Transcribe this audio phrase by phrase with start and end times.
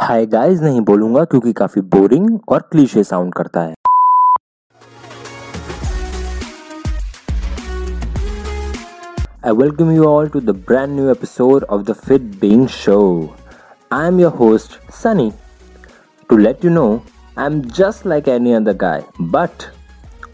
[0.00, 3.74] हाय guys नहीं बोलूँगा क्योंकि काफ़ी बोरिंग और क्लीशे साउंड करता है।
[9.46, 13.30] I welcome you all to the brand new episode of the fit being show
[13.92, 15.32] I am your host Sunny
[16.28, 17.02] to let you know
[17.38, 19.50] I am just like any other guy but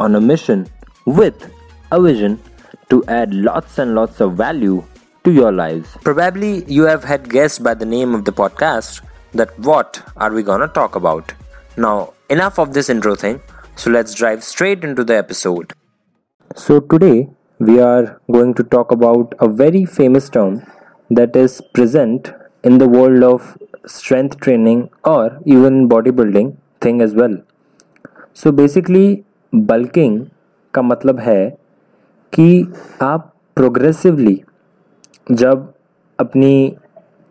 [0.00, 0.64] on a mission
[1.08, 1.50] with
[1.92, 2.38] a vision
[2.90, 4.82] to add lots and lots of value
[5.24, 9.58] to your life probably you have had guest by the name of the podcast that
[9.58, 11.32] what are we gonna talk about.
[11.76, 13.40] Now, enough of this intro thing,
[13.76, 15.72] so let's drive straight into the episode.
[16.56, 20.62] So, today we are going to talk about a very famous term
[21.10, 27.36] that is present in the world of strength training or even bodybuilding thing as well.
[28.32, 30.30] So, basically, bulking
[30.74, 31.50] का मतलब है
[32.32, 32.72] कि
[33.02, 34.42] आप progressively
[35.30, 35.74] जब
[36.20, 36.76] अपनी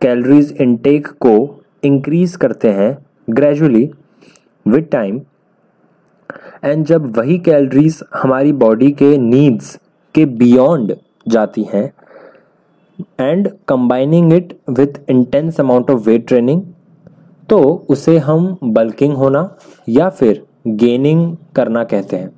[0.01, 2.97] calories intake को increase करते हैं
[3.29, 3.89] ग्रेजुअली
[4.67, 5.19] विद टाइम
[6.63, 9.75] एंड जब वही कैलोरीज हमारी बॉडी के नीड्स
[10.15, 10.95] के बियॉन्ड
[11.27, 11.91] जाती हैं
[13.19, 16.61] and combining it with intense amount of weight training
[17.49, 19.49] तो उसे हम बल्किंग होना
[19.89, 22.31] या फिर गेनिंग करना कहते हैं।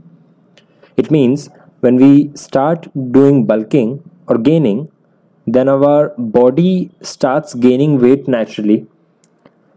[0.97, 1.49] It means
[1.85, 2.07] when we
[2.39, 3.91] start doing bulking
[4.27, 4.79] or gaining,
[5.47, 8.75] then our body starts gaining weight naturally.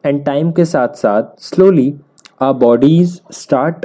[0.05, 1.93] And time के साथ साथ slowly
[2.43, 3.85] our bodies start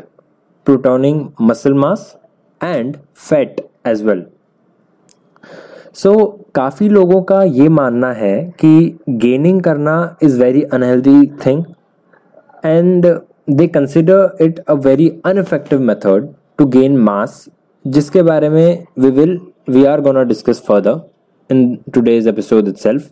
[0.67, 2.15] प्रोटोनिंग muscle mass
[2.61, 4.25] and fat as well
[5.95, 6.15] so
[6.55, 11.63] काफ़ी लोगों का ये मानना है कि गेनिंग करना is very unhealthy thing
[12.63, 13.05] and
[13.49, 17.47] they consider it a very uneffective method to gain mass
[17.85, 20.99] जिसके बारे में we will we are gonna discuss further
[21.49, 23.09] in today's episode itself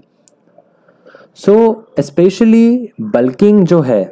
[1.38, 1.56] so
[2.00, 4.04] specially bulking जो है,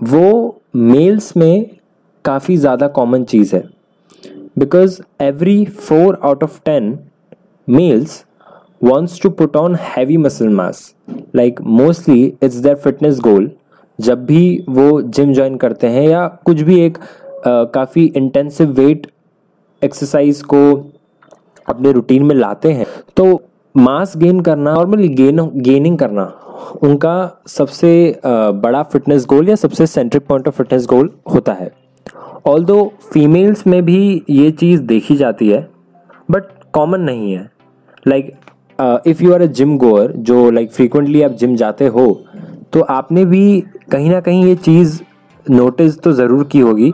[0.00, 1.70] वो मेल्स में
[2.24, 3.62] काफ़ी ज़्यादा कॉमन चीज़ है।
[4.58, 6.98] Because every four out of ten
[7.68, 8.24] males
[8.80, 10.80] wants to put on heavy muscle mass.
[11.32, 13.46] Like, mostly it's their fitness goal.
[13.98, 16.98] जब भी वो जिम ज्वाइन करते हैं या कुछ भी एक
[17.74, 19.06] काफ़ी इंटेंसिव वेट
[19.82, 20.60] एक्सरसाइज को
[21.68, 23.24] अपने रूटीन में लाते हैं तो
[23.76, 26.24] मास गेन करना नॉर्मली गेन गेनिंग करना
[26.82, 28.20] उनका सबसे
[28.62, 31.70] बड़ा फिटनेस गोल या सबसे centric point of fitness goal होता है।
[32.46, 35.60] ऑल दो फीमेल्स में भी ये चीज़ देखी जाती है
[36.30, 37.50] बट कॉमन नहीं है।
[38.06, 38.34] Like
[39.08, 42.06] if you are a gym goer जो लाइक like, फ्रीक्वेंटली आप जिम जाते हो
[42.72, 43.60] तो आपने भी
[43.92, 45.00] कहीं ना कहीं ये चीज़
[45.46, 46.92] नोटिस तो ज़रूर की होगी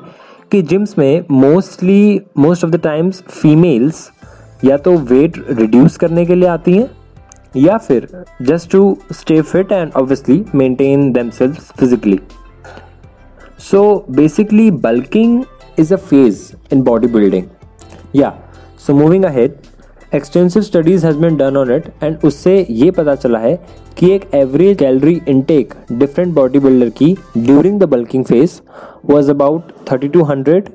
[0.53, 4.11] कि जिम्स में mostly most of the times females
[4.65, 6.89] या तो वेट रिड्यूस करने के लिए आती हैं,
[7.57, 8.09] या फिर
[8.43, 12.19] just to stay fit and obviously maintain them physically
[13.71, 15.43] so basically bulking
[15.79, 17.45] is a phase in body building
[18.17, 18.33] या
[18.87, 19.55] so moving ahead
[20.15, 23.55] extensive studies has been done on it and उससे ये पता चला है
[23.99, 28.61] कि एक average calorie intake different body builder की during the bulking phase
[29.05, 30.71] was about 3200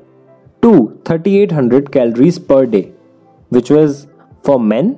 [0.62, 0.72] to
[1.04, 2.97] 3800 calories पर day.
[3.52, 4.06] Which was
[4.44, 4.96] for men.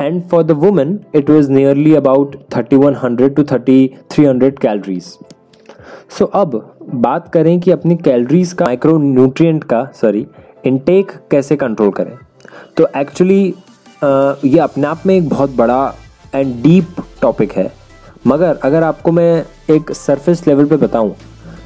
[0.00, 5.10] And for the woman it was nearly about 3100 to 3300 calories.
[6.10, 10.26] So so, अब बात करें कि अपनी calories का micro nutrient का sorry
[10.66, 12.16] intake कैसे कंट्रोल करें।
[12.76, 15.94] तो एक्चुअली ये अपने आप में एक बहुत बड़ा
[16.34, 17.70] एंड डीप टॉपिक है।
[18.26, 21.14] मगर अगर आपको मैं एक सरफेस लेवल पे बताऊँ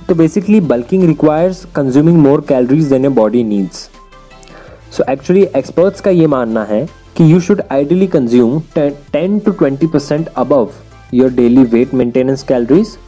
[0.09, 3.89] तो basically bulking requires consuming more calories than your body needs
[4.93, 8.63] so actually experts का ये मानना है कि you should ideally consume
[9.13, 10.69] ten to twenty percent above
[11.15, 12.99] your daily weight maintenance calories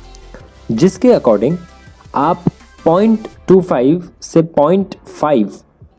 [0.72, 1.56] जिसके अकॉर्डिंग
[2.15, 2.43] आप
[2.84, 3.19] पॉइंट
[3.49, 5.50] टू फाइव से point five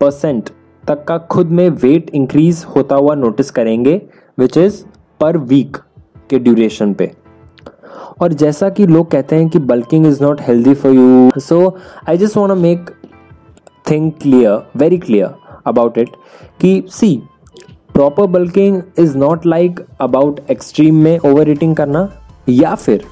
[0.01, 0.50] percent
[0.88, 4.01] तक का खुद में वेट इंक्रीज होता हुआ नोटिस करेंगे
[4.39, 4.84] विच इज़
[5.19, 5.78] पर वीक
[6.29, 7.12] के ड्यूरेशन पे।
[8.22, 11.77] और जैसा कि लोग कहते हैं कि bulking is not healthy for you so
[12.09, 12.89] I just want make
[13.92, 16.09] think clear very clear about it
[16.61, 17.15] कि see
[17.94, 22.09] proper bulking is not like about extreme में ओवर ईटिंग करना,
[22.50, 23.03] या फिर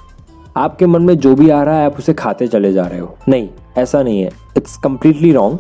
[0.58, 3.18] आपके मन में जो भी आ रहा है, आप उसे खाते चले जा रहे हो।
[3.30, 5.60] नहीं, ऐसा नहीं है। It's completely wrong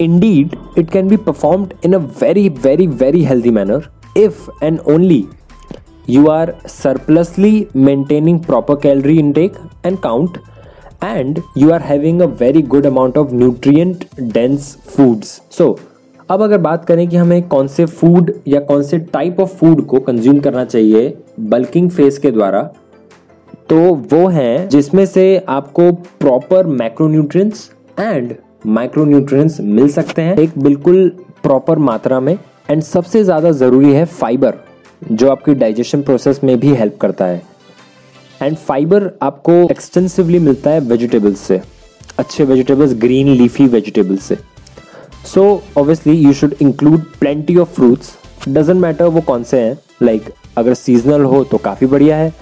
[0.00, 5.24] indeed it can be performed in a very very very healthy manner if and only
[6.08, 7.50] you are surplusly
[7.88, 9.58] maintaining proper calorie intake
[9.88, 10.38] and count,
[11.08, 14.02] and you are having a very good amount of nutrient
[14.38, 15.30] dense foods.
[15.58, 15.68] So
[16.32, 19.84] अब अगर बात करें कि हमें कौन से food या कौन से टाइप ऑफ़ फ़ूड
[19.86, 22.62] को कंज्यूम करना चाहिए बल्किंग फ़ेज़ के द्वारा
[23.68, 23.78] तो
[24.12, 28.34] वो हैं जिसमें से आपको प्रॉपर मैक्रोन्यूट्रिएंट्स एंड
[28.68, 31.08] माइक्रोन्यूट्रिएंट्स मिल सकते हैं। एक बिल्कुल
[31.42, 32.32] प्रॉपर मात्रा में
[32.70, 34.54] एंड सबसे ज़्यादा ज़रूरी है फाइबर
[35.12, 37.42] जो आपकी डाइजेशन प्रोसेस में भी हेल्प करता है।
[38.40, 41.60] एंड फाइबर आपको एक्सटेंसिवली मिलता है वेजिटेबल्स से,
[42.18, 44.38] अच्छे वेजिटेबल्स ग्रीन लीफी वेजिटेबल्स से।
[45.26, 45.42] So
[45.78, 48.12] obviously you should include plenty of fruits
[48.48, 49.78] doesn't matter वो कौन से हैं.
[50.02, 52.32] लाइक like, अगर सीजनल हो तो काफ़ी बढ़िया है.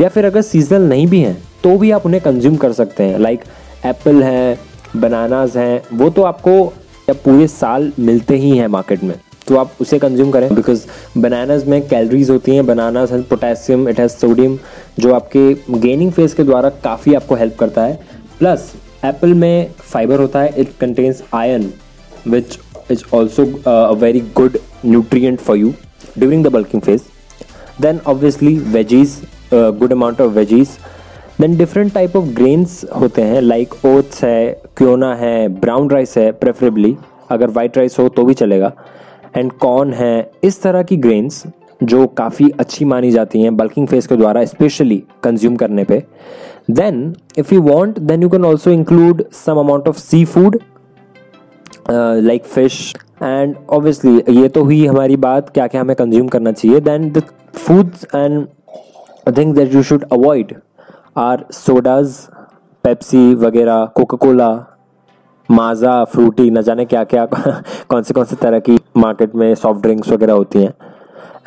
[0.00, 3.18] या फिर अगर सीजनल नहीं भी हैं तो भी आप उन्हें कंज्यूम कर सकते हैं.
[3.18, 3.44] लाइक
[3.86, 4.58] एप्पल हैं
[4.96, 6.64] बनानाज हैं वो तो आपको
[7.10, 9.14] पूरे साल मिलते ही हैं मार्केट में.
[9.48, 10.54] तो आप उसे कंज्यूम करें.
[10.54, 10.86] बिकॉज़
[11.18, 12.66] बनानाज में कैलोरीज होती हैं.
[12.66, 14.58] Bananas has potassium it has sodium
[14.98, 17.98] जो आपके गेनिंग फ़ेज़ के द्वारा काफ़ी आपको हेल्प करता है.
[18.38, 18.72] प्लस
[19.04, 20.54] एप्पल में फाइबर होता है.
[20.58, 21.22] It contains
[22.26, 22.58] iron which
[22.90, 25.72] is also a very good nutrient for you
[26.18, 27.02] during the bulking phase
[27.82, 29.20] then obviously veggies
[29.54, 30.68] good amount of veggies
[31.40, 36.30] then different type of grains होते हैं like oats है quinoa है brown rice है
[36.32, 36.96] preferably
[37.30, 38.72] अगर white rice हो तो भी चलेगा.
[39.36, 41.42] एंड कॉर्न है, इस तरह की ग्रेन्स
[41.82, 46.02] जो काफ़ी अच्छी मानी जाती हैं बल्किंग फेस के द्वारा स्पेशली कंज्यूम करने पे.
[46.70, 50.58] Then if you want then you can also include some amount of seafood
[51.90, 56.80] like fish and obviously ये तो हुई हमारी बात क्या क्या हमें कंज्यूम करना चाहिए.
[56.80, 57.22] Then the
[57.56, 58.46] foods and
[59.36, 60.54] thing that you should avoid
[61.18, 62.16] are sodas
[62.84, 64.50] Pepsi वगैरह कोका कोला
[65.48, 69.82] माजा फ्रूटी न जाने क्या क्या कौन से कौन से तरह की मार्केट में सॉफ्ट
[69.82, 70.72] ड्रिंक्स वगैरह होती हैं.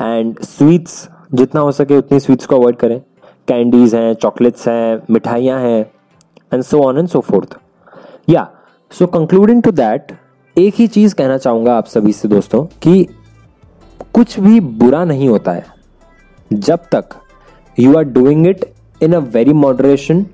[0.02, 3.00] एंड स्वीट्स जितना हो सके उतनी स्वीट्स को अवॉइड करें.
[3.48, 5.80] कैंडीज हैं चॉकलेट्स हैं, मिठाइयाँ हैं
[6.52, 7.56] and so on and so forth
[8.28, 8.48] या
[8.92, 10.12] सो कंक्लूडिंग टू दैट
[10.60, 13.06] एक ही चीज़ कहना चाहूँगा आप सभी से दोस्तों, कि
[14.14, 15.64] कुछ भी बुरा नहीं होता है,
[16.50, 17.14] जब तक
[17.78, 18.64] you are doing it
[19.00, 20.24] in a very moderation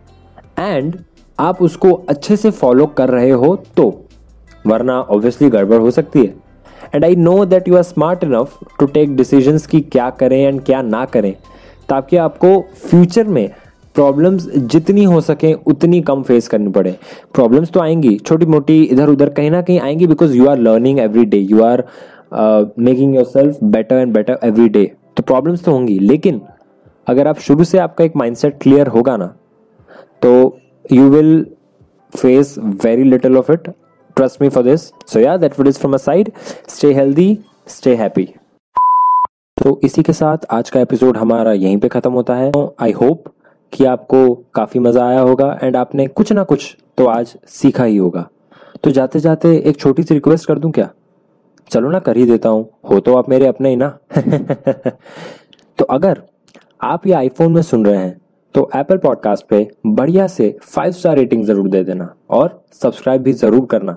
[0.58, 0.96] and
[1.38, 3.88] आप उसको अच्छे से फॉलो कर रहे हो तो
[4.66, 6.34] वरना ऑब्वियसली गड़बड़ हो सकती है।
[6.94, 10.62] And I know that you are smart enough to take decisions की क्या करें एंड
[10.64, 11.32] क्या ना करें,
[11.88, 13.48] ताकि आपको फ्यूचर में
[13.96, 16.96] प्रॉब्लम्स जितनी हो सके, उतनी कम फेस करनी पड़े।
[17.34, 20.98] प्रॉब्लम्स तो आएँगी छोटी मोटी इधर उधर कहीं ना कहीं आएँगी because you are learning
[21.00, 21.84] every day you are
[22.78, 24.84] making yourself better and better every day
[25.16, 26.40] तो प्रॉब्लम्स तो होंगी, लेकिन
[27.06, 29.26] अगर आप शुरू से आपका एक माइंडसेट क्लियर होगा ना
[30.22, 30.32] तो
[30.92, 31.46] you will
[32.14, 32.54] face
[32.84, 33.68] very little of it
[34.16, 36.28] trust me for this so yeah, that would is from a side.
[36.74, 37.30] Stay healthy,
[37.68, 38.26] stay happy.
[39.56, 42.50] तो इसी के साथ आज का एपिसोड हमारा यहीं पे खत्म होता है।
[42.80, 43.24] आई होप
[43.76, 47.96] कि आपको काफ़ी मज़ा आया होगा एंड आपने कुछ ना कुछ तो आज सीखा ही
[47.96, 48.28] होगा।
[48.84, 50.88] तो जाते जाते एक छोटी सी रिक्वेस्ट कर दूँ क्या?
[51.70, 53.88] चलो ना, कर ही देता हूँ। हो तो आप मेरे अपने ही ना।
[55.78, 56.22] तो अगर
[56.84, 58.20] आप ये आईफोन में सुन रहे हैं
[58.54, 63.32] तो एप्पल पॉडकास्ट पे बढ़िया से फाइव स्टार रेटिंग ज़रूर दे देना और सब्सक्राइब भी
[63.34, 63.96] ज़रूर करना।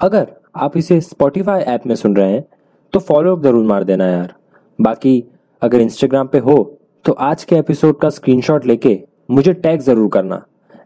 [0.00, 2.44] अगर आप इसे स्पॉटिफाई ऐप में सुन रहे हैं
[2.92, 4.34] तो फॉलो अप ज़रूर मार देना यार।
[4.78, 5.22] बाकी
[5.62, 6.56] अगर इंस्टाग्राम पे हो
[7.04, 8.98] तो आज के एपिसोड का स्क्रीनशॉट लेके
[9.30, 10.42] मुझे टैग ज़रूर करना।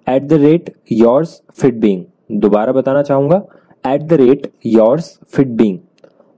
[0.09, 2.05] At the rate yours fit being
[2.41, 3.41] दोबारा बताना चाहूँगा
[3.85, 5.79] at the rate yours fit being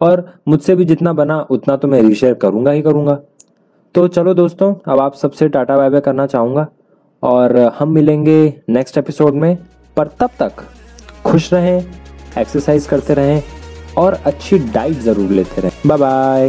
[0.01, 3.19] और मुझसे भी जितना बना, उतना तो मैं रीशेयर करूँगा ही करूँगा।
[3.95, 6.67] तो चलो दोस्तों, अब आप सबसे टाटा बाय बाय करना चाहूँगा।
[7.23, 9.57] और हम मिलेंगे नेक्स्ट एपिसोड में।
[9.97, 10.65] पर तब तक
[11.27, 11.85] खुश रहें
[12.39, 13.43] एक्सरसाइज करते रहें
[13.99, 16.49] और अच्छी डाइट ज़रूर लेते रहें। Bye bye